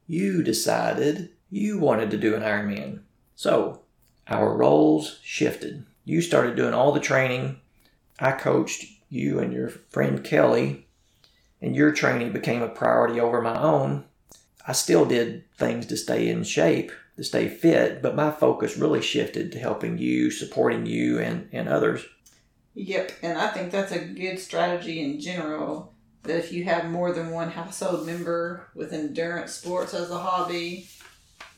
[0.07, 3.01] you decided you wanted to do an Ironman.
[3.35, 3.81] So,
[4.27, 5.85] our roles shifted.
[6.05, 7.59] You started doing all the training.
[8.19, 10.87] I coached you and your friend Kelly,
[11.61, 14.05] and your training became a priority over my own.
[14.67, 19.01] I still did things to stay in shape, to stay fit, but my focus really
[19.01, 22.05] shifted to helping you, supporting you, and, and others.
[22.73, 25.93] Yep, and I think that's a good strategy in general.
[26.23, 30.87] That if you have more than one household member with endurance sports as a hobby,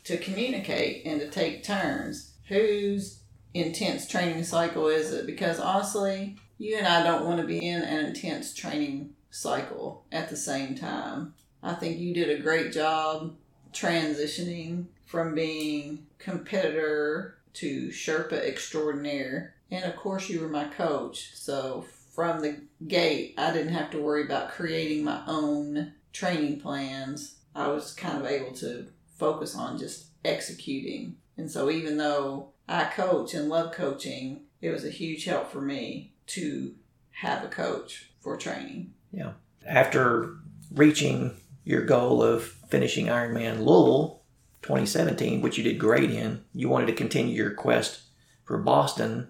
[0.05, 2.33] to communicate and to take turns.
[2.47, 3.19] Whose
[3.53, 5.25] intense training cycle is it?
[5.25, 10.29] Because honestly, you and I don't want to be in an intense training cycle at
[10.29, 11.33] the same time.
[11.61, 13.35] I think you did a great job
[13.73, 19.55] transitioning from being competitor to Sherpa extraordinaire.
[19.71, 21.31] And of course, you were my coach.
[21.35, 27.35] So from the gate, I didn't have to worry about creating my own training plans.
[27.53, 28.87] I was kind of able to
[29.17, 31.17] focus on just executing.
[31.37, 35.61] And so even though I coach and love coaching, it was a huge help for
[35.61, 36.73] me to
[37.11, 38.93] have a coach for training.
[39.11, 39.33] Yeah.
[39.65, 40.37] After
[40.73, 44.21] reaching your goal of finishing Ironman Louisville
[44.65, 48.01] 2017, which you did great in, you wanted to continue your quest
[48.43, 49.28] for Boston,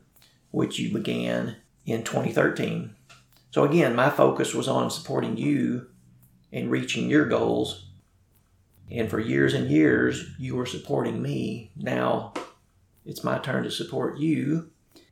[0.51, 2.95] which you began in 2013.
[3.51, 5.87] So again, my focus was on supporting you
[6.53, 7.87] in reaching your goals.
[8.89, 11.71] And for years and years, you were supporting me.
[11.75, 12.33] Now
[13.05, 14.69] it's my turn to support you.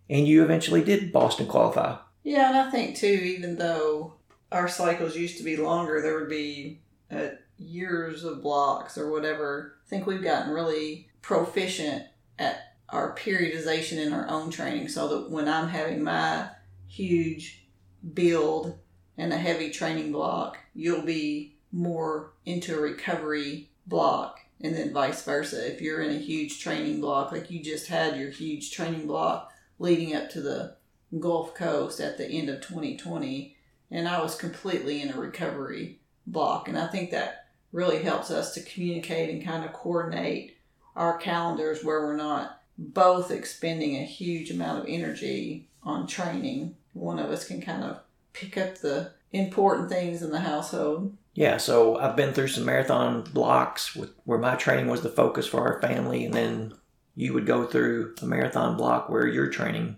[0.10, 1.98] And you eventually did Boston qualify.
[2.24, 4.14] Yeah, and I think too, even though
[4.54, 6.80] our cycles used to be longer, there would be
[7.12, 9.76] uh, years of blocks or whatever.
[9.86, 12.06] I think we've gotten really proficient
[12.38, 16.50] at our periodization in our own training so that when I'm having my
[16.88, 17.66] huge
[18.14, 18.78] build
[19.18, 25.24] and a heavy training block, you'll be more into a recovery block and then vice
[25.24, 25.72] versa.
[25.72, 29.52] If you're in a huge training block, like you just had your huge training block
[29.80, 30.78] leading up to the
[31.20, 33.56] Gulf Coast at the end of 2020,
[33.92, 36.68] and I was completely in a recovery block.
[36.68, 37.43] And I think that
[37.74, 40.56] really helps us to communicate and kind of coordinate
[40.96, 46.76] our calendars where we're not both expending a huge amount of energy on training.
[46.94, 48.00] One of us can kind of
[48.32, 51.18] pick up the important things in the household.
[51.34, 55.48] Yeah, so I've been through some marathon blocks with, where my training was the focus
[55.48, 56.74] for our family, and then
[57.16, 59.98] you would go through a marathon block where your training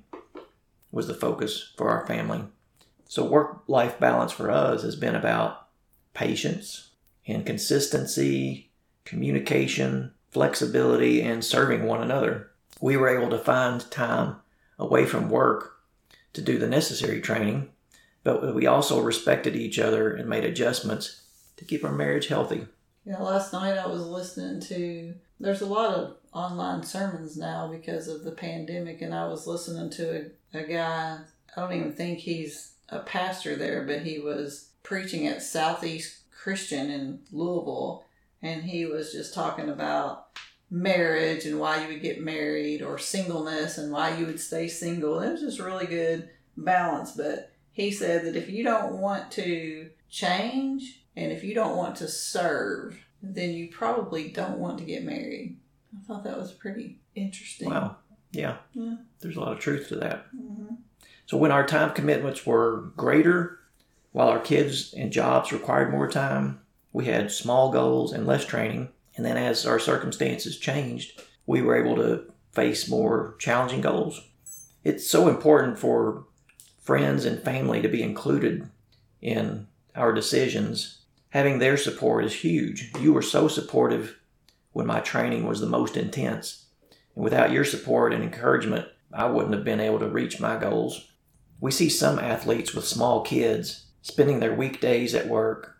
[0.92, 2.44] was the focus for our family.
[3.10, 5.68] So, work life balance for us has been about
[6.14, 6.92] patience
[7.28, 8.72] and consistency,
[9.04, 12.52] communication, flexibility, and serving one another.
[12.82, 14.38] We were able to find time
[14.78, 15.78] away from work
[16.34, 17.70] to do the necessary training,
[18.24, 21.22] but we also respected each other and made adjustments
[21.58, 22.68] to keep our marriage healthy.
[23.06, 28.08] Yeah, last night I was listening to, there's a lot of online sermons now because
[28.08, 31.20] of the pandemic, and I was listening to a, a guy,
[31.56, 36.92] I don't even think he's a pastor there, but he was preaching at Southeast Christian
[36.92, 38.06] in Louisville,
[38.40, 40.28] and he was just talking about
[40.70, 45.22] marriage and why you would get married or singleness and why you would stay single.
[45.22, 49.90] It was just really good balance, but he said that if you don't want to
[50.08, 55.04] change and if you don't want to serve, then you probably don't want to get
[55.04, 55.58] married.
[55.98, 57.72] I thought that was pretty interesting.
[57.72, 57.96] Wow.
[58.30, 58.58] Yeah.
[58.74, 58.98] Yeah.
[59.20, 60.28] There's a lot of truth to that.
[60.32, 60.76] hmm
[61.26, 63.62] So when our time commitments were greater,
[64.16, 66.62] while our kids and jobs required more time,
[66.94, 68.88] we had small goals and less training.
[69.18, 74.22] And then as our circumstances changed, we were able to face more challenging goals.
[74.86, 76.28] It's so important for
[76.80, 78.70] friends and family to be included
[79.22, 81.00] in our decisions.
[81.32, 82.94] Having their support is huge.
[83.02, 84.18] You were so supportive
[84.72, 86.68] when my training was the most intense.
[87.16, 91.10] And without your support and encouragement, I wouldn't have been able to reach my goals.
[91.60, 95.80] We see some athletes with small kids spending their weekdays at work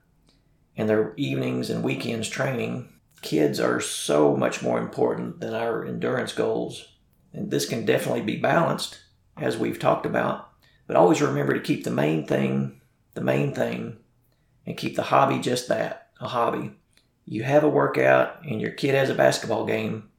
[0.76, 2.90] and their evenings and weekends training.
[3.22, 6.96] Kids are so much more important than our endurance goals.
[7.34, 8.98] And this can definitely be balanced,
[9.38, 10.50] as we've talked about.
[10.88, 12.82] But always remember to keep the main thing
[13.14, 13.98] the main thing
[14.66, 16.72] and keep the hobby just that a hobby.
[17.26, 20.10] You have a workout and your kid has a basketball game,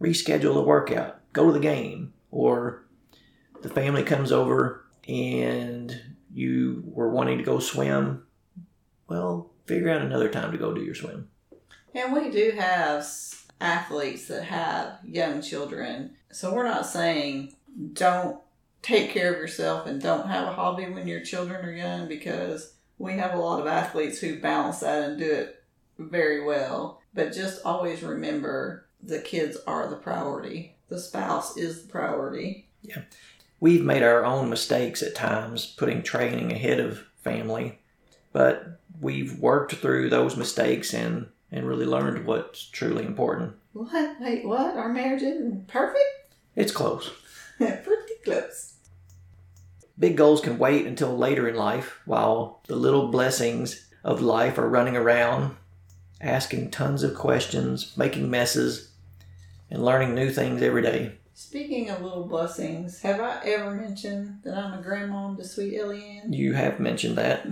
[0.00, 2.14] reschedule the workout, go to the game.
[2.30, 2.86] Or
[3.60, 8.24] the family comes over and you were wanting to go swim,
[9.08, 11.28] well, figure out another time to go do your swim.
[11.94, 13.06] And we do have
[13.60, 16.16] athletes that have young children.
[16.32, 17.54] So we're not saying
[17.92, 18.40] don't
[18.82, 22.74] take care of yourself and don't have a hobby when your children are young because
[22.98, 25.62] we have a lot of athletes who balance that and do it
[25.98, 27.00] very well.
[27.12, 30.76] But just always remember the kids are the priority.
[30.88, 32.68] the spouse is the priority.
[33.60, 37.78] We've made our own mistakes at times, putting training ahead of family,
[38.32, 43.54] but we've worked through those mistakes and, and really learned what's truly important.
[43.74, 44.18] What?
[44.18, 44.76] Wait, what?
[44.76, 46.34] Our marriage isn't perfect?
[46.56, 47.10] It's close.
[47.58, 48.74] Pretty close.
[49.98, 54.68] Big goals can wait until later in life, while the little blessings of life are
[54.68, 55.54] running around,
[56.22, 58.92] asking tons of questions, making messes,
[59.70, 61.19] and learning new things every day.
[61.40, 66.34] Speaking of little blessings, have I ever mentioned that I'm a grandmom to sweet Eliane?
[66.36, 67.46] You have mentioned that.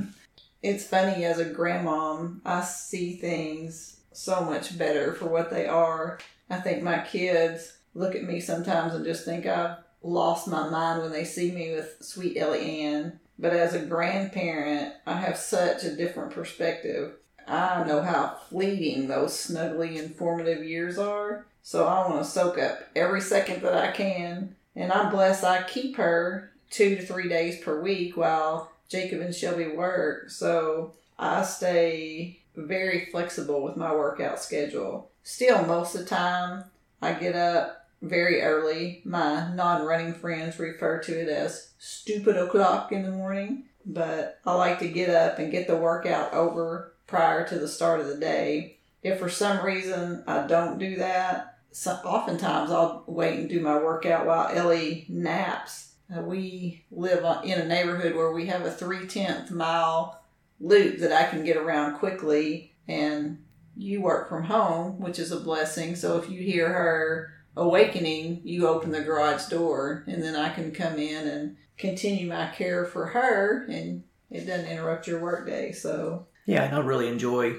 [0.63, 6.19] It's funny as a grandmom, I see things so much better for what they are.
[6.51, 11.01] I think my kids look at me sometimes and just think I've lost my mind
[11.01, 13.19] when they see me with sweet Ellie Ann.
[13.39, 17.15] But as a grandparent, I have such a different perspective.
[17.49, 21.47] I know how fleeting those snuggly informative years are.
[21.69, 24.57] So I want to soak up every second that I can.
[24.75, 29.35] And I'm blessed I keep her two to three days per week while Jacob and
[29.35, 30.31] Shelby work.
[30.31, 35.11] So I stay very flexible with my workout schedule.
[35.23, 36.65] Still, most of the time,
[37.03, 39.03] I get up very early.
[39.05, 43.65] My non running friends refer to it as stupid o'clock in the morning.
[43.85, 48.01] But I like to get up and get the workout over prior to the start
[48.01, 48.79] of the day.
[49.03, 53.77] If for some reason I don't do that, so oftentimes I'll wait and do my
[53.77, 55.93] workout while Ellie naps.
[56.15, 60.23] Uh, we live in a neighborhood where we have a three tenth mile
[60.61, 63.45] loop that I can get around quickly, and
[63.77, 65.95] you work from home, which is a blessing.
[65.95, 70.73] So if you hear her awakening, you open the garage door, and then I can
[70.73, 75.73] come in and continue my care for her, and it doesn't interrupt your workday.
[75.73, 77.57] So Yeah, and I really enjoy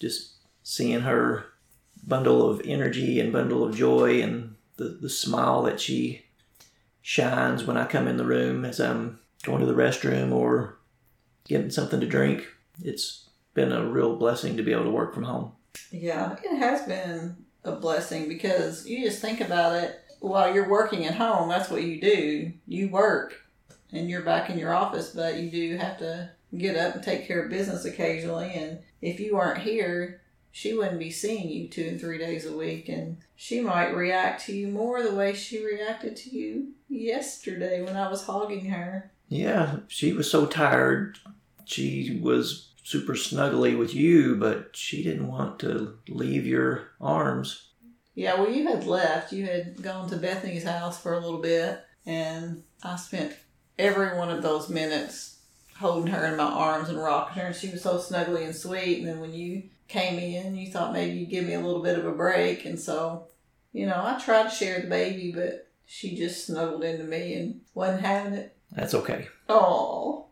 [0.00, 1.46] just seeing her
[2.02, 6.24] bundle of energy and bundle of joy and the, the smile that she
[7.00, 10.78] shines when I come in the room as I'm going to the restroom or
[11.44, 12.46] getting something to drink.
[12.82, 15.52] It's been a real blessing to be able to work from home.
[15.90, 21.04] Yeah, it has been a blessing because you just think about it while you're working
[21.04, 22.52] at home, that's what you do.
[22.66, 23.40] You work
[23.92, 27.26] and you're back in your office, but you do have to get up and take
[27.26, 28.52] care of business occasionally.
[28.54, 30.20] And if you aren't here,
[30.52, 32.88] she wouldn't be seeing you two and three days a week.
[32.88, 37.96] And she might react to you more the way she reacted to you yesterday when
[37.96, 39.10] I was hogging her.
[39.28, 41.18] Yeah, she was so tired.
[41.64, 47.68] She was super snuggly with you, but she didn't want to leave your arms.
[48.14, 49.32] Yeah, well, you had left.
[49.32, 53.34] You had gone to Bethany's house for a little bit, and I spent
[53.78, 55.38] every one of those minutes
[55.78, 58.98] holding her in my arms and rocking her, and she was so snuggly and sweet.
[58.98, 59.62] And then when you
[59.92, 62.80] came in, you thought maybe you'd give me a little bit of a break, and
[62.80, 63.26] so,
[63.72, 67.60] you know, I tried to share the baby, but she just snuggled into me and
[67.74, 68.56] wasn't having it.
[68.72, 69.28] That's okay.
[69.48, 70.26] Oh,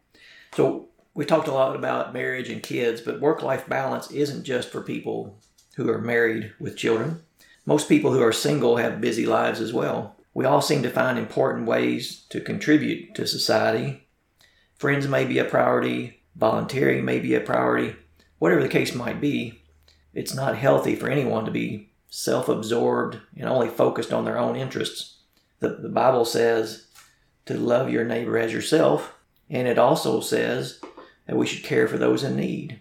[0.54, 4.70] So, we talked a lot about marriage and kids, but work life balance isn't just
[4.70, 5.38] for people
[5.76, 7.22] who are married with children.
[7.66, 10.16] Most people who are single have busy lives as well.
[10.32, 14.06] We all seem to find important ways to contribute to society.
[14.76, 17.96] Friends may be a priority, volunteering may be a priority,
[18.40, 19.62] whatever the case might be.
[20.12, 24.56] It's not healthy for anyone to be self absorbed and only focused on their own
[24.56, 25.18] interests.
[25.60, 26.88] The, the Bible says
[27.46, 29.14] to love your neighbor as yourself,
[29.48, 30.80] and it also says
[31.26, 32.80] that we should care for those in need.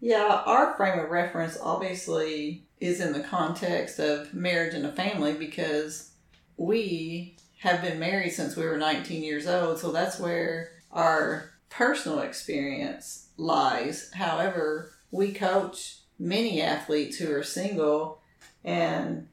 [0.00, 5.32] Yeah, our frame of reference obviously is in the context of marriage and a family
[5.32, 6.12] because
[6.56, 12.20] we have been married since we were 19 years old, so that's where our personal
[12.20, 14.10] experience lies.
[14.14, 18.20] However, we coach many athletes who are single
[18.64, 19.28] and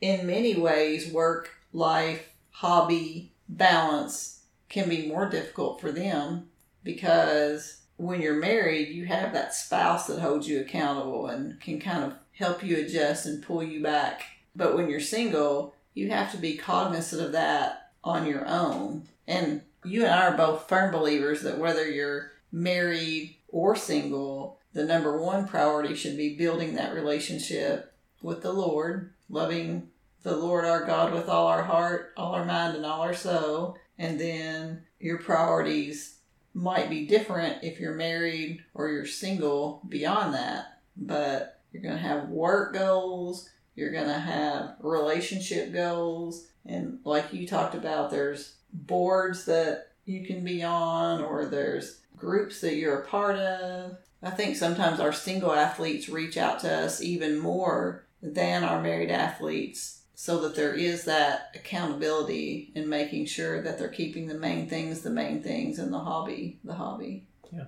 [0.00, 6.48] in many ways work life hobby balance can be more difficult for them
[6.82, 12.04] because when you're married, you have that spouse that holds you accountable and can kind
[12.04, 14.22] of help you adjust and pull you back.
[14.56, 19.08] But when you're single, you have to be cognizant of that on your own.
[19.28, 24.84] And you and I are both firm believers that whether you're married or single, the
[24.84, 27.92] number one priority should be building that relationship
[28.22, 29.88] with the Lord, loving
[30.22, 33.76] the Lord our God with all our heart, all our mind, and all our soul.
[33.98, 36.18] And then your priorities
[36.54, 40.80] might be different if you're married or you're single beyond that.
[40.96, 46.46] But you're going to have work goals, you're going to have relationship goals.
[46.64, 52.60] And like you talked about, there's boards that you can be on, or there's groups
[52.60, 53.96] that you're a part of.
[54.22, 59.10] I think sometimes our single athletes reach out to us even more than our married
[59.10, 64.68] athletes so that there is that accountability in making sure that they're keeping the main
[64.68, 67.26] things the main things and the hobby the hobby.
[67.52, 67.66] Yeah.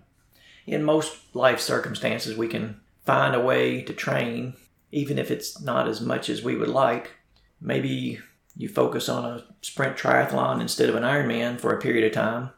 [0.67, 4.55] In most life circumstances, we can find a way to train,
[4.91, 7.13] even if it's not as much as we would like.
[7.61, 8.21] Maybe
[8.57, 12.51] you focus on a sprint triathlon instead of an Ironman for a period of time,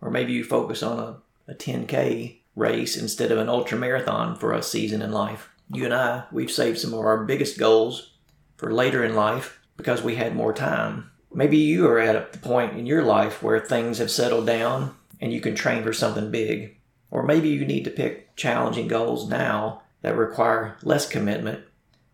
[0.00, 1.16] or maybe you focus on a,
[1.50, 5.50] a 10K race instead of an ultra marathon for a season in life.
[5.72, 8.12] You and I, we've saved some of our biggest goals
[8.56, 11.10] for later in life because we had more time.
[11.32, 15.32] Maybe you are at the point in your life where things have settled down and
[15.32, 16.76] you can train for something big.
[17.10, 21.64] Or maybe you need to pick challenging goals now that require less commitment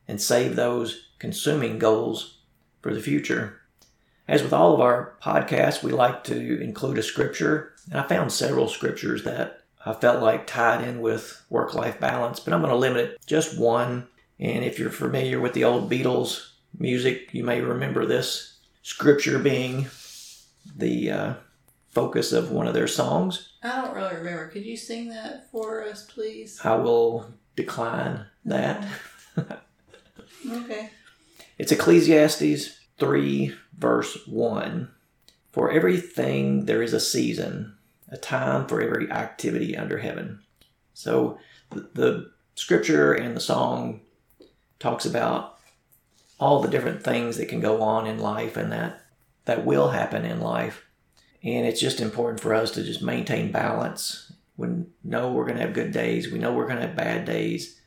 [0.08, 2.38] and save those consuming goals
[2.82, 3.60] for the future.
[4.28, 8.32] As with all of our podcasts, we like to include a scripture, and I found
[8.32, 12.72] several scriptures that I felt like tied in with work life balance, but I'm going
[12.72, 14.08] to limit it just one.
[14.38, 19.86] And if you're familiar with the old Beatles music, you may remember this scripture being
[20.76, 21.34] the uh,
[21.90, 23.52] focus of one of their songs.
[23.62, 24.48] I don't really remember.
[24.48, 26.60] Could you sing that for us, please?
[26.64, 28.86] I will decline that.
[30.48, 30.90] Okay.
[31.58, 34.88] It's Ecclesiastes 3, verse 1.
[35.50, 37.75] For everything there is a season,
[38.08, 40.40] a time for every activity under heaven.
[40.94, 41.38] So
[41.70, 44.00] the, the scripture and the song
[44.78, 45.58] talks about
[46.38, 49.02] all the different things that can go on in life and that
[49.46, 50.84] that will happen in life.
[51.42, 54.32] And it's just important for us to just maintain balance.
[54.56, 54.68] We
[55.04, 56.30] know we're going to have good days.
[56.30, 57.80] We know we're going to have bad days.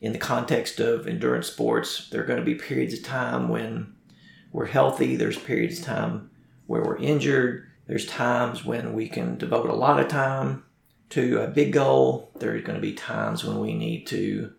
[0.00, 3.94] In the context of endurance sports, there are going to be periods of time when
[4.52, 5.16] we're healthy.
[5.16, 6.30] There's periods of time
[6.66, 7.67] where we're injured.
[7.88, 10.64] There's times when we can devote a lot of time
[11.10, 12.30] to a big goal.
[12.38, 14.52] There's going to be times when we need to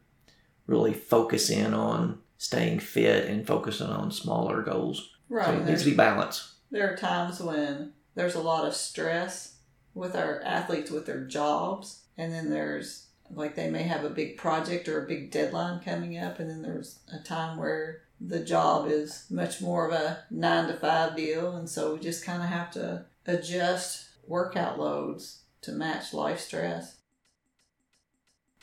[0.67, 5.11] really focus in on staying fit and focusing on smaller goals.
[5.29, 5.45] Right.
[5.45, 6.53] So it needs to be balanced.
[6.71, 9.55] there are times when there's a lot of stress
[9.93, 14.37] with our athletes with their jobs and then there's like they may have a big
[14.37, 18.87] project or a big deadline coming up and then there's a time where the job
[18.89, 22.49] is much more of a nine to five deal and so we just kind of
[22.49, 26.97] have to adjust workout loads to match life stress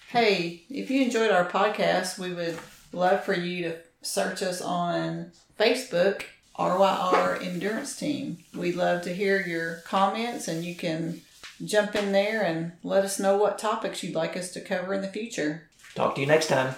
[0.09, 2.59] hey if you enjoyed our podcast we would
[2.93, 6.23] love for you to search us on facebook
[6.59, 8.39] RYR Endurance Team.
[8.55, 11.21] We'd love to hear your comments and you can
[11.65, 15.03] jump in there and let us know what topics you'd like us to cover in
[15.03, 15.69] the future.
[15.95, 16.75] Talk to you next time.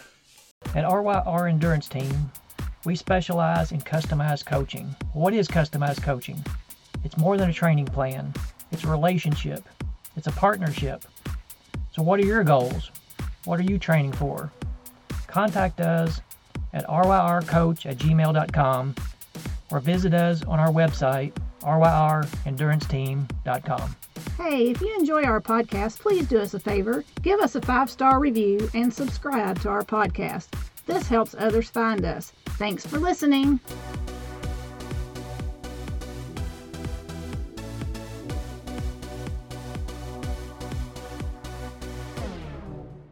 [0.75, 2.33] At RYR Endurance Team,
[2.85, 4.95] we specialize in customized coaching.
[5.13, 6.45] What is customized coaching?
[7.05, 8.33] It's more than a training plan,
[8.73, 9.65] it's a relationship,
[10.17, 11.05] it's a partnership.
[11.93, 12.91] So, what are your goals?
[13.45, 14.51] What are you training for?
[15.27, 16.21] Contact us
[16.73, 18.95] at ryrcoach at gmail.com
[19.71, 21.33] or visit us on our website,
[21.63, 23.97] ryrenduranceteam.com.
[24.37, 27.05] Hey, if you enjoy our podcast, please do us a favor.
[27.23, 30.49] Give us a five star review and subscribe to our podcast.
[30.87, 32.33] This helps others find us.
[32.47, 33.61] Thanks for listening.